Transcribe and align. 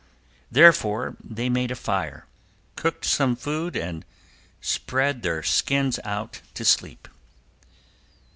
Therefore 0.51 1.15
they 1.23 1.47
made 1.47 1.69
a 1.69 1.75
fire, 1.75 2.25
cooked 2.75 3.05
some 3.05 3.35
food, 3.35 3.75
and 3.75 4.03
spread 4.59 5.17
out 5.17 5.21
their 5.21 5.43
skins 5.43 5.99
to 6.55 6.65
sleep. 6.65 7.07